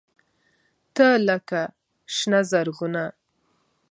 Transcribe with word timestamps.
تۀ 0.95 1.07
لکه 1.27 1.61
“شنه 2.15 2.41
زرغونه” 2.49 3.05